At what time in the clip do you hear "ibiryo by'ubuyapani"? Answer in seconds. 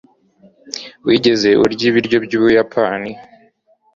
1.89-3.11